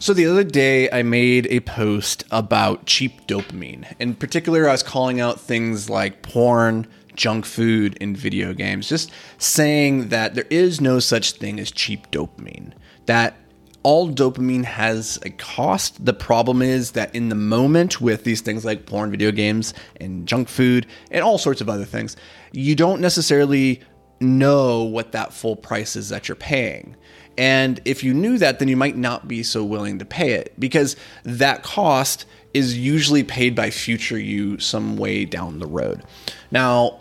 So 0.00 0.14
the 0.14 0.24
other 0.24 0.44
day, 0.44 0.90
I 0.90 1.02
made 1.02 1.46
a 1.48 1.60
post 1.60 2.24
about 2.30 2.86
cheap 2.86 3.26
dopamine. 3.26 3.84
In 4.00 4.14
particular, 4.14 4.66
I 4.66 4.72
was 4.72 4.82
calling 4.82 5.20
out 5.20 5.38
things 5.38 5.90
like 5.90 6.22
porn, 6.22 6.86
junk 7.16 7.44
food, 7.44 7.98
and 8.00 8.16
video 8.16 8.54
games, 8.54 8.88
just 8.88 9.12
saying 9.36 10.08
that 10.08 10.34
there 10.34 10.46
is 10.48 10.80
no 10.80 11.00
such 11.00 11.32
thing 11.32 11.60
as 11.60 11.70
cheap 11.70 12.10
dopamine. 12.10 12.72
That 13.04 13.36
all 13.82 14.10
dopamine 14.10 14.64
has 14.64 15.18
a 15.22 15.28
cost. 15.28 16.02
The 16.02 16.14
problem 16.14 16.62
is 16.62 16.92
that 16.92 17.14
in 17.14 17.28
the 17.28 17.34
moment, 17.34 18.00
with 18.00 18.24
these 18.24 18.40
things 18.40 18.64
like 18.64 18.86
porn, 18.86 19.10
video 19.10 19.30
games, 19.30 19.74
and 20.00 20.26
junk 20.26 20.48
food, 20.48 20.86
and 21.10 21.22
all 21.22 21.36
sorts 21.36 21.60
of 21.60 21.68
other 21.68 21.84
things, 21.84 22.16
you 22.52 22.74
don't 22.74 23.02
necessarily 23.02 23.82
know 24.18 24.82
what 24.82 25.12
that 25.12 25.34
full 25.34 25.56
price 25.56 25.94
is 25.94 26.08
that 26.08 26.26
you're 26.26 26.36
paying. 26.36 26.96
And 27.40 27.80
if 27.86 28.04
you 28.04 28.12
knew 28.12 28.36
that, 28.36 28.58
then 28.58 28.68
you 28.68 28.76
might 28.76 28.98
not 28.98 29.26
be 29.26 29.42
so 29.42 29.64
willing 29.64 29.98
to 29.98 30.04
pay 30.04 30.32
it 30.32 30.52
because 30.60 30.94
that 31.24 31.62
cost 31.62 32.26
is 32.52 32.76
usually 32.76 33.24
paid 33.24 33.54
by 33.54 33.70
future 33.70 34.18
you 34.18 34.58
some 34.58 34.98
way 34.98 35.24
down 35.24 35.58
the 35.58 35.66
road. 35.66 36.02
Now, 36.50 37.00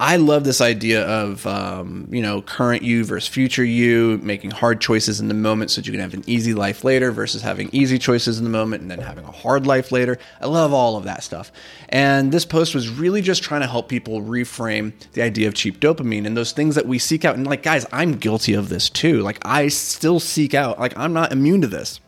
I 0.00 0.16
love 0.16 0.44
this 0.44 0.60
idea 0.60 1.04
of 1.04 1.44
um, 1.46 2.06
you 2.10 2.22
know 2.22 2.40
current 2.40 2.82
you 2.82 3.04
versus 3.04 3.28
future 3.28 3.64
you, 3.64 4.18
making 4.22 4.52
hard 4.52 4.80
choices 4.80 5.20
in 5.20 5.28
the 5.28 5.34
moment 5.34 5.70
so 5.70 5.80
that 5.80 5.86
you 5.86 5.92
can 5.92 6.00
have 6.00 6.14
an 6.14 6.22
easy 6.26 6.54
life 6.54 6.84
later 6.84 7.10
versus 7.10 7.42
having 7.42 7.68
easy 7.72 7.98
choices 7.98 8.38
in 8.38 8.44
the 8.44 8.50
moment 8.50 8.82
and 8.82 8.90
then 8.90 9.00
having 9.00 9.24
a 9.24 9.32
hard 9.32 9.66
life 9.66 9.90
later. 9.90 10.18
I 10.40 10.46
love 10.46 10.72
all 10.72 10.96
of 10.96 11.04
that 11.04 11.24
stuff. 11.24 11.50
And 11.88 12.30
this 12.30 12.44
post 12.44 12.74
was 12.74 12.88
really 12.88 13.22
just 13.22 13.42
trying 13.42 13.62
to 13.62 13.66
help 13.66 13.88
people 13.88 14.22
reframe 14.22 14.92
the 15.12 15.22
idea 15.22 15.48
of 15.48 15.54
cheap 15.54 15.80
dopamine 15.80 16.26
and 16.26 16.36
those 16.36 16.52
things 16.52 16.76
that 16.76 16.86
we 16.86 16.98
seek 16.98 17.24
out. 17.24 17.34
And 17.34 17.46
like 17.46 17.62
guys, 17.62 17.84
I'm 17.92 18.12
guilty 18.12 18.54
of 18.54 18.68
this 18.68 18.88
too. 18.88 19.22
Like 19.22 19.38
I 19.42 19.68
still 19.68 20.20
seek 20.20 20.54
out. 20.54 20.78
Like 20.78 20.96
I'm 20.96 21.12
not 21.12 21.32
immune 21.32 21.60
to 21.62 21.66
this. 21.66 22.00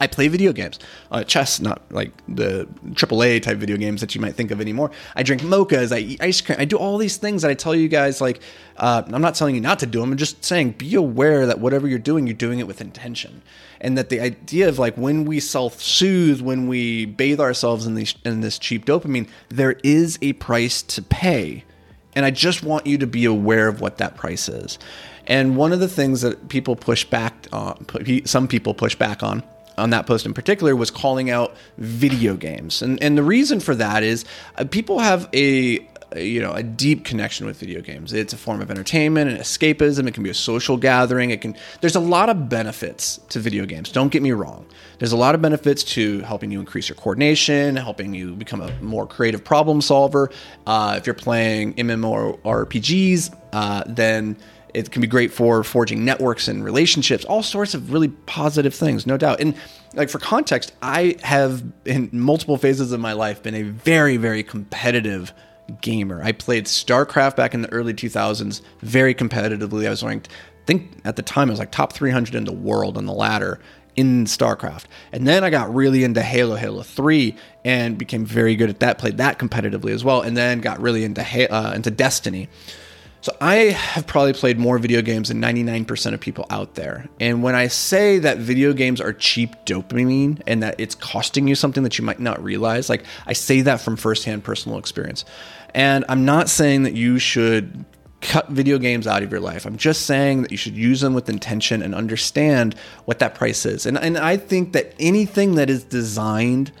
I 0.00 0.06
play 0.06 0.28
video 0.28 0.52
games, 0.52 0.78
uh, 1.10 1.24
chess, 1.24 1.60
not 1.60 1.82
like 1.90 2.12
the 2.28 2.68
AAA 2.90 3.42
type 3.42 3.58
video 3.58 3.76
games 3.76 4.00
that 4.00 4.14
you 4.14 4.20
might 4.20 4.34
think 4.34 4.50
of 4.50 4.60
anymore. 4.60 4.90
I 5.16 5.22
drink 5.22 5.42
mochas, 5.42 5.92
I 5.94 5.98
eat 5.98 6.22
ice 6.22 6.40
cream, 6.40 6.58
I 6.60 6.64
do 6.64 6.76
all 6.76 6.98
these 6.98 7.16
things 7.16 7.42
that 7.42 7.50
I 7.50 7.54
tell 7.54 7.74
you 7.74 7.88
guys. 7.88 8.20
Like, 8.20 8.40
uh, 8.76 9.02
I'm 9.06 9.22
not 9.22 9.34
telling 9.34 9.54
you 9.54 9.60
not 9.60 9.80
to 9.80 9.86
do 9.86 10.00
them. 10.00 10.12
I'm 10.12 10.18
just 10.18 10.44
saying, 10.44 10.72
be 10.72 10.94
aware 10.94 11.46
that 11.46 11.58
whatever 11.58 11.88
you're 11.88 11.98
doing, 11.98 12.26
you're 12.26 12.34
doing 12.34 12.60
it 12.60 12.66
with 12.66 12.80
intention, 12.80 13.42
and 13.80 13.98
that 13.98 14.08
the 14.08 14.20
idea 14.20 14.68
of 14.68 14.78
like 14.78 14.96
when 14.96 15.24
we 15.24 15.40
self-soothe, 15.40 16.40
when 16.40 16.68
we 16.68 17.04
bathe 17.04 17.40
ourselves 17.40 17.86
in 17.86 17.94
these 17.94 18.14
in 18.24 18.40
this 18.40 18.58
cheap 18.58 18.84
dopamine, 18.86 19.28
there 19.48 19.72
is 19.82 20.18
a 20.22 20.34
price 20.34 20.80
to 20.82 21.02
pay, 21.02 21.64
and 22.14 22.24
I 22.24 22.30
just 22.30 22.62
want 22.62 22.86
you 22.86 22.98
to 22.98 23.06
be 23.06 23.24
aware 23.24 23.66
of 23.66 23.80
what 23.80 23.98
that 23.98 24.16
price 24.16 24.48
is. 24.48 24.78
And 25.26 25.56
one 25.58 25.72
of 25.72 25.80
the 25.80 25.88
things 25.88 26.22
that 26.22 26.48
people 26.48 26.74
push 26.74 27.04
back 27.04 27.48
on, 27.52 27.84
some 28.24 28.48
people 28.48 28.72
push 28.72 28.94
back 28.94 29.22
on 29.22 29.42
on 29.78 29.90
that 29.90 30.06
post 30.06 30.26
in 30.26 30.34
particular 30.34 30.76
was 30.76 30.90
calling 30.90 31.30
out 31.30 31.56
video 31.78 32.36
games. 32.36 32.82
And 32.82 33.02
and 33.02 33.16
the 33.16 33.22
reason 33.22 33.60
for 33.60 33.74
that 33.74 34.02
is 34.02 34.24
uh, 34.56 34.64
people 34.64 34.98
have 34.98 35.28
a 35.32 35.86
you 36.16 36.40
know 36.40 36.52
a 36.52 36.62
deep 36.62 37.04
connection 37.04 37.46
with 37.46 37.58
video 37.58 37.80
games. 37.80 38.12
It's 38.12 38.32
a 38.32 38.36
form 38.36 38.60
of 38.60 38.70
entertainment 38.70 39.30
and 39.30 39.38
escapism 39.38 40.06
it 40.08 40.14
can 40.14 40.22
be 40.22 40.30
a 40.30 40.34
social 40.34 40.76
gathering 40.76 41.30
it 41.30 41.40
can 41.40 41.54
there's 41.80 41.96
a 41.96 42.00
lot 42.00 42.30
of 42.30 42.48
benefits 42.48 43.18
to 43.28 43.38
video 43.38 43.66
games 43.66 43.92
don't 43.92 44.10
get 44.10 44.22
me 44.22 44.32
wrong. 44.32 44.66
There's 44.98 45.12
a 45.12 45.16
lot 45.16 45.34
of 45.34 45.42
benefits 45.42 45.84
to 45.84 46.20
helping 46.20 46.50
you 46.50 46.60
increase 46.60 46.88
your 46.88 46.96
coordination 46.96 47.76
helping 47.76 48.14
you 48.14 48.34
become 48.34 48.60
a 48.60 48.72
more 48.80 49.06
creative 49.06 49.44
problem 49.44 49.80
solver. 49.80 50.30
Uh, 50.66 50.94
if 50.98 51.06
you're 51.06 51.14
playing 51.14 51.74
mmorpgs 51.74 53.34
uh, 53.52 53.84
then 53.86 54.36
it 54.74 54.90
can 54.90 55.00
be 55.02 55.08
great 55.08 55.32
for 55.32 55.64
forging 55.64 56.04
networks 56.04 56.48
and 56.48 56.64
relationships, 56.64 57.24
all 57.24 57.42
sorts 57.42 57.74
of 57.74 57.92
really 57.92 58.08
positive 58.08 58.74
things, 58.74 59.06
no 59.06 59.16
doubt. 59.16 59.40
And 59.40 59.54
like 59.94 60.10
for 60.10 60.18
context, 60.18 60.72
I 60.82 61.16
have 61.22 61.62
in 61.84 62.10
multiple 62.12 62.56
phases 62.56 62.92
of 62.92 63.00
my 63.00 63.12
life 63.12 63.42
been 63.42 63.54
a 63.54 63.62
very, 63.62 64.16
very 64.16 64.42
competitive 64.42 65.32
gamer. 65.80 66.22
I 66.22 66.32
played 66.32 66.66
StarCraft 66.66 67.36
back 67.36 67.54
in 67.54 67.62
the 67.62 67.72
early 67.72 67.94
2000s 67.94 68.62
very 68.80 69.14
competitively. 69.14 69.86
I 69.86 69.90
was 69.90 70.02
ranked, 70.02 70.28
I 70.28 70.64
think 70.66 71.00
at 71.04 71.16
the 71.16 71.22
time, 71.22 71.48
I 71.48 71.52
was 71.52 71.58
like 71.58 71.72
top 71.72 71.92
300 71.92 72.34
in 72.34 72.44
the 72.44 72.52
world 72.52 72.96
on 72.96 73.06
the 73.06 73.12
ladder 73.12 73.60
in 73.96 74.26
StarCraft. 74.26 74.84
And 75.12 75.26
then 75.26 75.42
I 75.42 75.50
got 75.50 75.74
really 75.74 76.04
into 76.04 76.22
Halo, 76.22 76.54
Halo 76.54 76.82
3, 76.82 77.34
and 77.64 77.98
became 77.98 78.24
very 78.24 78.54
good 78.54 78.70
at 78.70 78.80
that, 78.80 78.98
played 78.98 79.16
that 79.16 79.38
competitively 79.38 79.90
as 79.90 80.04
well, 80.04 80.20
and 80.20 80.36
then 80.36 80.60
got 80.60 80.80
really 80.80 81.04
into, 81.04 81.22
uh, 81.52 81.72
into 81.72 81.90
Destiny. 81.90 82.48
So 83.20 83.36
I 83.40 83.54
have 83.56 84.06
probably 84.06 84.32
played 84.32 84.58
more 84.58 84.78
video 84.78 85.02
games 85.02 85.28
than 85.28 85.42
99% 85.42 86.14
of 86.14 86.20
people 86.20 86.46
out 86.50 86.74
there. 86.74 87.08
And 87.18 87.42
when 87.42 87.54
I 87.54 87.66
say 87.66 88.18
that 88.20 88.38
video 88.38 88.72
games 88.72 89.00
are 89.00 89.12
cheap 89.12 89.54
dopamine 89.66 90.40
and 90.46 90.62
that 90.62 90.76
it's 90.78 90.94
costing 90.94 91.48
you 91.48 91.56
something 91.56 91.82
that 91.82 91.98
you 91.98 92.04
might 92.04 92.20
not 92.20 92.42
realize, 92.42 92.88
like 92.88 93.04
I 93.26 93.32
say 93.32 93.60
that 93.62 93.80
from 93.80 93.96
firsthand 93.96 94.44
personal 94.44 94.78
experience. 94.78 95.24
And 95.74 96.04
I'm 96.08 96.24
not 96.24 96.48
saying 96.48 96.84
that 96.84 96.94
you 96.94 97.18
should 97.18 97.84
cut 98.20 98.48
video 98.48 98.78
games 98.78 99.06
out 99.06 99.22
of 99.22 99.30
your 99.30 99.40
life. 99.40 99.64
I'm 99.64 99.76
just 99.76 100.06
saying 100.06 100.42
that 100.42 100.50
you 100.50 100.56
should 100.56 100.76
use 100.76 101.00
them 101.00 101.14
with 101.14 101.28
intention 101.28 101.82
and 101.82 101.94
understand 101.94 102.74
what 103.04 103.18
that 103.18 103.34
price 103.34 103.64
is. 103.66 103.86
And 103.86 103.98
and 103.98 104.18
I 104.18 104.36
think 104.36 104.72
that 104.72 104.94
anything 104.98 105.56
that 105.56 105.70
is 105.70 105.84
designed 105.84 106.72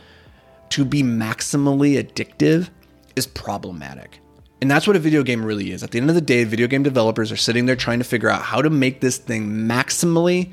to 0.70 0.84
be 0.84 1.02
maximally 1.02 2.02
addictive 2.02 2.70
is 3.16 3.26
problematic. 3.26 4.20
And 4.60 4.70
that's 4.70 4.86
what 4.86 4.96
a 4.96 4.98
video 4.98 5.22
game 5.22 5.44
really 5.44 5.70
is. 5.70 5.82
At 5.82 5.92
the 5.92 5.98
end 5.98 6.08
of 6.08 6.14
the 6.14 6.20
day, 6.20 6.44
video 6.44 6.66
game 6.66 6.82
developers 6.82 7.30
are 7.30 7.36
sitting 7.36 7.66
there 7.66 7.76
trying 7.76 7.98
to 7.98 8.04
figure 8.04 8.28
out 8.28 8.42
how 8.42 8.60
to 8.60 8.70
make 8.70 9.00
this 9.00 9.16
thing 9.16 9.48
maximally 9.48 10.52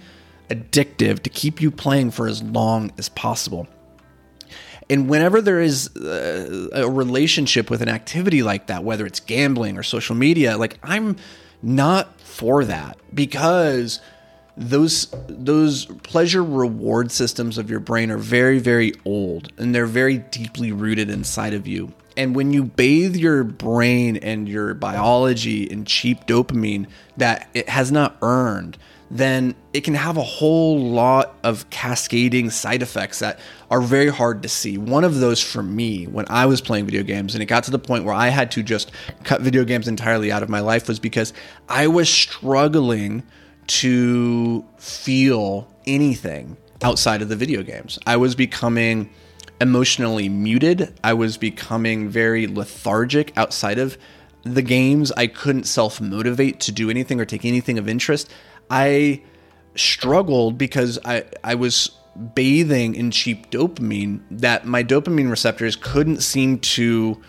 addictive 0.49 1.23
to 1.23 1.29
keep 1.29 1.59
you 1.59 1.71
playing 1.71 2.11
for 2.11 2.27
as 2.27 2.43
long 2.43 2.91
as 2.97 3.09
possible. 3.09 3.67
And 4.89 5.09
whenever 5.09 5.41
there 5.41 5.59
is 5.59 5.95
uh, 5.95 6.69
a 6.73 6.89
relationship 6.89 7.71
with 7.71 7.81
an 7.81 7.89
activity 7.89 8.43
like 8.43 8.67
that, 8.67 8.83
whether 8.83 9.05
it's 9.07 9.19
gambling 9.19 9.77
or 9.77 9.83
social 9.83 10.15
media, 10.15 10.57
like 10.57 10.77
I'm 10.83 11.15
not 11.63 12.19
for 12.21 12.63
that 12.65 12.97
because 13.13 13.99
those 14.55 15.07
those 15.27 15.85
pleasure 15.85 16.43
reward 16.43 17.11
systems 17.11 17.57
of 17.57 17.69
your 17.69 17.79
brain 17.79 18.09
are 18.11 18.17
very 18.17 18.59
very 18.59 18.93
old 19.03 19.51
and 19.57 19.75
they're 19.75 19.85
very 19.85 20.17
deeply 20.17 20.71
rooted 20.71 21.09
inside 21.09 21.53
of 21.53 21.67
you 21.67 21.91
and 22.17 22.35
when 22.35 22.51
you 22.51 22.63
bathe 22.63 23.15
your 23.15 23.43
brain 23.43 24.17
and 24.17 24.47
your 24.47 24.73
biology 24.73 25.63
in 25.63 25.85
cheap 25.85 26.25
dopamine 26.25 26.87
that 27.17 27.49
it 27.53 27.69
has 27.69 27.91
not 27.91 28.17
earned, 28.21 28.77
then 29.11 29.53
it 29.73 29.81
can 29.81 29.93
have 29.93 30.17
a 30.17 30.23
whole 30.23 30.79
lot 30.79 31.35
of 31.43 31.69
cascading 31.69 32.49
side 32.49 32.81
effects 32.81 33.19
that 33.19 33.39
are 33.69 33.81
very 33.81 34.09
hard 34.09 34.41
to 34.41 34.49
see. 34.49 34.77
One 34.77 35.03
of 35.03 35.19
those 35.19 35.41
for 35.41 35.61
me, 35.61 36.05
when 36.05 36.25
I 36.29 36.45
was 36.45 36.59
playing 36.59 36.85
video 36.85 37.03
games 37.03 37.35
and 37.35 37.43
it 37.43 37.45
got 37.45 37.63
to 37.65 37.71
the 37.71 37.79
point 37.79 38.03
where 38.03 38.15
I 38.15 38.29
had 38.29 38.51
to 38.51 38.63
just 38.63 38.91
cut 39.23 39.41
video 39.41 39.63
games 39.63 39.87
entirely 39.87 40.31
out 40.31 40.41
of 40.41 40.49
my 40.49 40.59
life, 40.59 40.87
was 40.87 40.99
because 40.99 41.33
I 41.69 41.87
was 41.87 42.09
struggling 42.09 43.23
to 43.67 44.65
feel 44.77 45.67
anything 45.85 46.57
outside 46.81 47.21
of 47.21 47.29
the 47.29 47.35
video 47.35 47.63
games. 47.63 47.99
I 48.05 48.17
was 48.17 48.35
becoming 48.35 49.09
emotionally 49.61 50.29
muted. 50.29 50.97
I 51.03 51.13
was 51.13 51.37
becoming 51.37 52.09
very 52.09 52.47
lethargic 52.47 53.37
outside 53.37 53.79
of 53.79 53.97
the 54.43 54.61
games. 54.61 55.11
I 55.13 55.27
couldn't 55.27 55.65
self 55.65 55.99
motivate 56.01 56.59
to 56.61 56.71
do 56.71 56.89
anything 56.89 57.19
or 57.19 57.25
take 57.25 57.45
anything 57.45 57.77
of 57.77 57.87
interest. 57.87 58.31
I 58.69 59.21
struggled 59.75 60.57
because 60.57 60.99
I, 61.05 61.25
I 61.43 61.55
was 61.55 61.91
bathing 62.33 62.95
in 62.95 63.11
cheap 63.11 63.51
dopamine 63.51 64.21
that 64.31 64.65
my 64.65 64.83
dopamine 64.83 65.29
receptors 65.29 65.75
couldn't 65.75 66.21
seem 66.21 66.59
to 66.59 67.21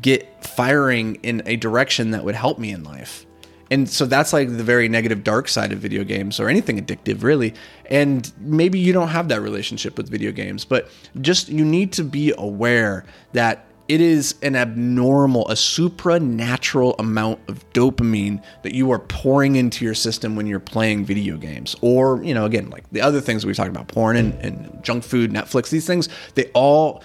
get 0.00 0.44
firing 0.44 1.16
in 1.16 1.42
a 1.46 1.56
direction 1.56 2.12
that 2.12 2.24
would 2.24 2.36
help 2.36 2.58
me 2.58 2.70
in 2.70 2.84
life 2.84 3.26
and 3.70 3.88
so 3.88 4.04
that's 4.06 4.32
like 4.32 4.48
the 4.48 4.64
very 4.64 4.88
negative 4.88 5.22
dark 5.22 5.48
side 5.48 5.72
of 5.72 5.78
video 5.78 6.04
games 6.04 6.40
or 6.40 6.48
anything 6.48 6.80
addictive 6.80 7.22
really 7.22 7.54
and 7.86 8.32
maybe 8.38 8.78
you 8.78 8.92
don't 8.92 9.08
have 9.08 9.28
that 9.28 9.40
relationship 9.40 9.96
with 9.96 10.08
video 10.08 10.32
games 10.32 10.64
but 10.64 10.88
just 11.20 11.48
you 11.48 11.64
need 11.64 11.92
to 11.92 12.04
be 12.04 12.32
aware 12.38 13.04
that 13.32 13.66
it 13.90 14.00
is 14.00 14.36
an 14.42 14.54
abnormal, 14.54 15.48
a 15.48 15.54
supranatural 15.54 16.94
amount 17.00 17.40
of 17.48 17.68
dopamine 17.72 18.40
that 18.62 18.72
you 18.72 18.92
are 18.92 19.00
pouring 19.00 19.56
into 19.56 19.84
your 19.84 19.94
system 19.94 20.36
when 20.36 20.46
you're 20.46 20.60
playing 20.60 21.04
video 21.04 21.36
games. 21.36 21.74
Or, 21.80 22.22
you 22.22 22.32
know, 22.32 22.44
again, 22.44 22.70
like 22.70 22.88
the 22.92 23.00
other 23.00 23.20
things 23.20 23.44
we've 23.44 23.56
talked 23.56 23.68
about, 23.68 23.88
porn 23.88 24.14
and, 24.14 24.32
and 24.34 24.84
junk 24.84 25.02
food, 25.02 25.32
Netflix, 25.32 25.70
these 25.70 25.88
things, 25.88 26.08
they 26.36 26.44
all 26.54 27.02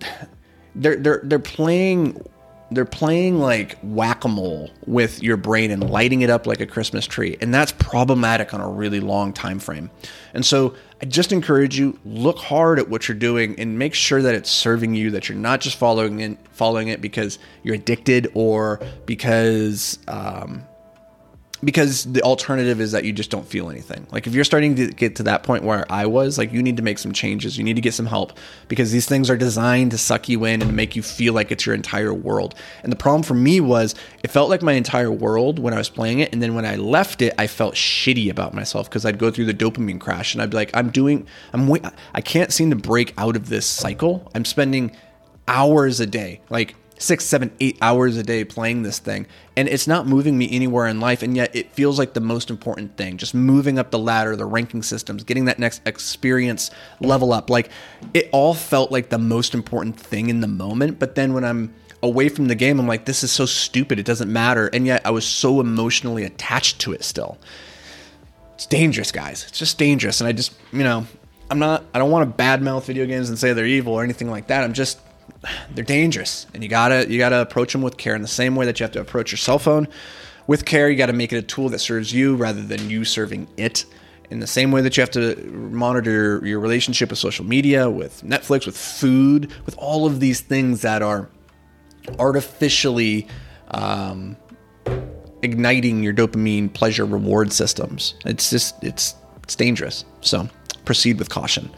they're 0.74 0.96
they're 0.96 1.20
they're 1.22 1.38
playing 1.38 2.20
they're 2.70 2.84
playing 2.84 3.38
like 3.38 3.78
whack-a-mole 3.82 4.70
with 4.86 5.22
your 5.22 5.36
brain 5.36 5.70
and 5.70 5.88
lighting 5.88 6.20
it 6.20 6.30
up 6.30 6.46
like 6.46 6.60
a 6.60 6.66
christmas 6.66 7.06
tree 7.06 7.36
and 7.40 7.52
that's 7.52 7.72
problematic 7.72 8.52
on 8.52 8.60
a 8.60 8.68
really 8.68 9.00
long 9.00 9.32
time 9.32 9.58
frame. 9.58 9.90
And 10.34 10.44
so 10.44 10.74
i 11.00 11.06
just 11.06 11.32
encourage 11.32 11.78
you 11.78 11.98
look 12.04 12.38
hard 12.38 12.78
at 12.78 12.88
what 12.88 13.08
you're 13.08 13.16
doing 13.16 13.58
and 13.58 13.78
make 13.78 13.94
sure 13.94 14.20
that 14.22 14.34
it's 14.34 14.50
serving 14.50 14.94
you 14.94 15.10
that 15.12 15.28
you're 15.28 15.38
not 15.38 15.60
just 15.60 15.76
following 15.76 16.20
it 16.20 16.38
following 16.50 16.88
it 16.88 17.00
because 17.00 17.38
you're 17.62 17.76
addicted 17.76 18.30
or 18.34 18.80
because 19.06 19.98
um, 20.08 20.66
because 21.62 22.04
the 22.04 22.22
alternative 22.22 22.80
is 22.80 22.92
that 22.92 23.04
you 23.04 23.12
just 23.12 23.30
don't 23.30 23.46
feel 23.46 23.68
anything. 23.68 24.06
Like 24.12 24.26
if 24.26 24.34
you're 24.34 24.44
starting 24.44 24.76
to 24.76 24.86
get 24.88 25.16
to 25.16 25.22
that 25.24 25.42
point 25.42 25.64
where 25.64 25.90
I 25.90 26.06
was, 26.06 26.38
like 26.38 26.52
you 26.52 26.62
need 26.62 26.76
to 26.76 26.82
make 26.82 26.98
some 26.98 27.12
changes. 27.12 27.58
You 27.58 27.64
need 27.64 27.74
to 27.74 27.80
get 27.80 27.94
some 27.94 28.06
help 28.06 28.38
because 28.68 28.92
these 28.92 29.06
things 29.06 29.28
are 29.28 29.36
designed 29.36 29.90
to 29.90 29.98
suck 29.98 30.28
you 30.28 30.44
in 30.44 30.62
and 30.62 30.74
make 30.74 30.94
you 30.94 31.02
feel 31.02 31.34
like 31.34 31.50
it's 31.50 31.66
your 31.66 31.74
entire 31.74 32.14
world. 32.14 32.54
And 32.82 32.92
the 32.92 32.96
problem 32.96 33.22
for 33.22 33.34
me 33.34 33.60
was 33.60 33.94
it 34.22 34.30
felt 34.30 34.50
like 34.50 34.62
my 34.62 34.72
entire 34.72 35.10
world 35.10 35.58
when 35.58 35.74
I 35.74 35.78
was 35.78 35.88
playing 35.88 36.20
it 36.20 36.32
and 36.32 36.42
then 36.42 36.54
when 36.54 36.64
I 36.64 36.76
left 36.76 37.22
it, 37.22 37.34
I 37.38 37.46
felt 37.46 37.74
shitty 37.74 38.30
about 38.30 38.54
myself 38.54 38.88
because 38.88 39.04
I'd 39.04 39.18
go 39.18 39.30
through 39.30 39.46
the 39.46 39.54
dopamine 39.54 40.00
crash 40.00 40.34
and 40.34 40.42
I'd 40.42 40.50
be 40.50 40.56
like 40.56 40.70
I'm 40.74 40.90
doing 40.90 41.26
I'm 41.52 41.68
I 42.14 42.20
can't 42.20 42.52
seem 42.52 42.70
to 42.70 42.76
break 42.76 43.14
out 43.18 43.36
of 43.36 43.48
this 43.48 43.66
cycle. 43.66 44.30
I'm 44.34 44.44
spending 44.44 44.96
hours 45.48 45.98
a 45.98 46.06
day. 46.06 46.40
Like 46.50 46.76
six, 46.98 47.24
seven, 47.24 47.50
eight 47.60 47.78
hours 47.80 48.16
a 48.16 48.22
day 48.22 48.44
playing 48.44 48.82
this 48.82 48.98
thing, 48.98 49.26
and 49.56 49.68
it's 49.68 49.86
not 49.86 50.06
moving 50.06 50.36
me 50.36 50.48
anywhere 50.50 50.86
in 50.86 51.00
life, 51.00 51.22
and 51.22 51.36
yet 51.36 51.54
it 51.54 51.72
feels 51.72 51.98
like 51.98 52.12
the 52.12 52.20
most 52.20 52.50
important 52.50 52.96
thing. 52.96 53.16
Just 53.16 53.34
moving 53.34 53.78
up 53.78 53.90
the 53.90 53.98
ladder, 53.98 54.36
the 54.36 54.46
ranking 54.46 54.82
systems, 54.82 55.24
getting 55.24 55.46
that 55.46 55.58
next 55.58 55.80
experience 55.86 56.70
level 57.00 57.32
up. 57.32 57.50
Like 57.50 57.70
it 58.14 58.28
all 58.32 58.54
felt 58.54 58.92
like 58.92 59.08
the 59.08 59.18
most 59.18 59.54
important 59.54 59.98
thing 59.98 60.28
in 60.28 60.40
the 60.40 60.48
moment, 60.48 60.98
but 60.98 61.14
then 61.14 61.32
when 61.32 61.44
I'm 61.44 61.74
away 62.02 62.28
from 62.28 62.48
the 62.48 62.54
game, 62.54 62.78
I'm 62.78 62.86
like, 62.86 63.04
this 63.04 63.24
is 63.24 63.32
so 63.32 63.46
stupid. 63.46 63.98
It 63.98 64.06
doesn't 64.06 64.32
matter, 64.32 64.68
and 64.68 64.86
yet 64.86 65.02
I 65.04 65.10
was 65.10 65.26
so 65.26 65.60
emotionally 65.60 66.24
attached 66.24 66.80
to 66.80 66.92
it 66.92 67.04
still. 67.04 67.38
It's 68.54 68.66
dangerous, 68.66 69.12
guys. 69.12 69.44
It's 69.48 69.58
just 69.58 69.78
dangerous, 69.78 70.20
and 70.20 70.28
I 70.28 70.32
just, 70.32 70.52
you 70.72 70.82
know, 70.82 71.06
I'm 71.50 71.58
not. 71.58 71.84
I 71.94 71.98
don't 71.98 72.10
want 72.10 72.36
to 72.36 72.42
badmouth 72.42 72.84
video 72.84 73.06
games 73.06 73.28
and 73.28 73.38
say 73.38 73.52
they're 73.52 73.66
evil 73.66 73.94
or 73.94 74.04
anything 74.04 74.30
like 74.30 74.48
that. 74.48 74.64
I'm 74.64 74.72
just 74.72 74.98
they're 75.74 75.84
dangerous 75.84 76.46
and 76.54 76.62
you 76.62 76.68
gotta 76.68 77.10
you 77.10 77.18
gotta 77.18 77.40
approach 77.40 77.72
them 77.72 77.82
with 77.82 77.96
care 77.96 78.14
in 78.14 78.22
the 78.22 78.28
same 78.28 78.56
way 78.56 78.66
that 78.66 78.80
you 78.80 78.84
have 78.84 78.92
to 78.92 79.00
approach 79.00 79.30
your 79.30 79.38
cell 79.38 79.58
phone. 79.58 79.88
With 80.46 80.64
care 80.64 80.88
you 80.88 80.96
got 80.96 81.06
to 81.06 81.12
make 81.12 81.32
it 81.32 81.36
a 81.36 81.42
tool 81.42 81.68
that 81.70 81.78
serves 81.78 82.12
you 82.12 82.34
rather 82.34 82.62
than 82.62 82.88
you 82.88 83.04
serving 83.04 83.48
it. 83.56 83.84
In 84.30 84.40
the 84.40 84.46
same 84.46 84.72
way 84.72 84.82
that 84.82 84.96
you 84.96 85.00
have 85.00 85.10
to 85.12 85.36
monitor 85.52 86.42
your 86.44 86.60
relationship 86.60 87.10
with 87.10 87.18
social 87.18 87.44
media 87.44 87.88
with 87.88 88.22
netflix 88.22 88.66
with 88.66 88.76
food 88.76 89.52
with 89.64 89.76
all 89.78 90.06
of 90.06 90.20
these 90.20 90.40
things 90.40 90.82
that 90.82 91.02
are 91.02 91.28
artificially 92.18 93.26
um, 93.70 94.36
igniting 95.42 96.02
your 96.02 96.12
dopamine 96.12 96.72
pleasure 96.72 97.04
reward 97.04 97.52
systems. 97.52 98.14
It's 98.24 98.50
just 98.50 98.82
it's 98.82 99.14
it's 99.42 99.54
dangerous. 99.54 100.04
So 100.20 100.48
proceed 100.84 101.18
with 101.18 101.30
caution 101.30 101.70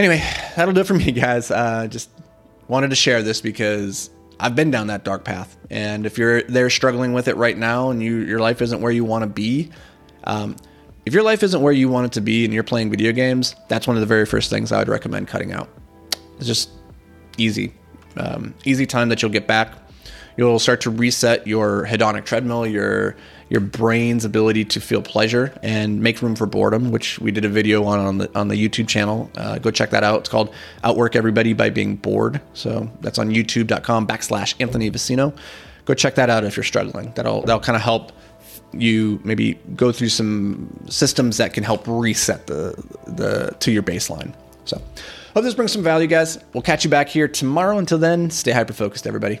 Anyway, 0.00 0.16
that'll 0.56 0.72
do 0.72 0.80
it 0.80 0.86
for 0.86 0.94
me, 0.94 1.12
guys. 1.12 1.50
Uh, 1.50 1.86
just 1.86 2.08
wanted 2.68 2.88
to 2.88 2.96
share 2.96 3.22
this 3.22 3.42
because 3.42 4.08
I've 4.38 4.56
been 4.56 4.70
down 4.70 4.86
that 4.86 5.04
dark 5.04 5.24
path, 5.24 5.58
and 5.68 6.06
if 6.06 6.16
you're 6.16 6.40
there 6.44 6.70
struggling 6.70 7.12
with 7.12 7.28
it 7.28 7.36
right 7.36 7.58
now, 7.58 7.90
and 7.90 8.02
you 8.02 8.20
your 8.20 8.38
life 8.40 8.62
isn't 8.62 8.80
where 8.80 8.92
you 8.92 9.04
want 9.04 9.24
to 9.24 9.26
be, 9.26 9.68
um, 10.24 10.56
if 11.04 11.12
your 11.12 11.22
life 11.22 11.42
isn't 11.42 11.60
where 11.60 11.74
you 11.74 11.90
want 11.90 12.06
it 12.06 12.12
to 12.12 12.22
be, 12.22 12.46
and 12.46 12.54
you're 12.54 12.62
playing 12.62 12.88
video 12.88 13.12
games, 13.12 13.54
that's 13.68 13.86
one 13.86 13.94
of 13.94 14.00
the 14.00 14.06
very 14.06 14.24
first 14.24 14.48
things 14.48 14.72
I 14.72 14.78
would 14.78 14.88
recommend 14.88 15.28
cutting 15.28 15.52
out. 15.52 15.68
It's 16.38 16.46
just 16.46 16.70
easy, 17.36 17.74
um, 18.16 18.54
easy 18.64 18.86
time 18.86 19.10
that 19.10 19.20
you'll 19.20 19.30
get 19.30 19.46
back. 19.46 19.74
You'll 20.36 20.58
start 20.58 20.80
to 20.82 20.90
reset 20.90 21.46
your 21.46 21.86
hedonic 21.86 22.24
treadmill, 22.24 22.66
your 22.66 23.16
your 23.48 23.60
brain's 23.60 24.24
ability 24.24 24.64
to 24.64 24.80
feel 24.80 25.02
pleasure 25.02 25.52
and 25.62 26.00
make 26.00 26.22
room 26.22 26.36
for 26.36 26.46
boredom, 26.46 26.92
which 26.92 27.18
we 27.18 27.32
did 27.32 27.44
a 27.44 27.48
video 27.48 27.84
on 27.84 27.98
on 27.98 28.18
the 28.18 28.38
on 28.38 28.48
the 28.48 28.54
YouTube 28.54 28.88
channel. 28.88 29.30
Uh, 29.36 29.58
go 29.58 29.70
check 29.70 29.90
that 29.90 30.04
out. 30.04 30.20
It's 30.20 30.28
called 30.28 30.54
"Outwork 30.84 31.16
Everybody 31.16 31.52
by 31.52 31.70
Being 31.70 31.96
Bored." 31.96 32.40
So 32.54 32.90
that's 33.00 33.18
on 33.18 33.30
YouTube.com 33.30 34.06
backslash 34.06 34.54
Anthony 34.60 34.88
Vicino. 34.90 35.34
Go 35.84 35.94
check 35.94 36.14
that 36.14 36.30
out 36.30 36.44
if 36.44 36.56
you're 36.56 36.64
struggling. 36.64 37.12
That'll 37.16 37.40
that'll 37.42 37.60
kind 37.60 37.76
of 37.76 37.82
help 37.82 38.12
you 38.72 39.20
maybe 39.24 39.54
go 39.74 39.90
through 39.90 40.10
some 40.10 40.86
systems 40.88 41.38
that 41.38 41.52
can 41.52 41.64
help 41.64 41.82
reset 41.86 42.46
the 42.46 42.74
the 43.06 43.54
to 43.60 43.72
your 43.72 43.82
baseline. 43.82 44.32
So 44.64 44.80
hope 45.34 45.42
this 45.42 45.54
brings 45.54 45.72
some 45.72 45.82
value, 45.82 46.06
guys. 46.06 46.38
We'll 46.54 46.62
catch 46.62 46.84
you 46.84 46.90
back 46.90 47.08
here 47.08 47.26
tomorrow. 47.26 47.78
Until 47.78 47.98
then, 47.98 48.30
stay 48.30 48.52
hyper 48.52 48.72
focused, 48.72 49.06
everybody. 49.06 49.40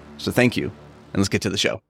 So 0.21 0.31
thank 0.31 0.55
you, 0.55 0.65
and 0.65 1.17
let's 1.17 1.29
get 1.29 1.41
to 1.41 1.49
the 1.49 1.57
show. 1.57 1.81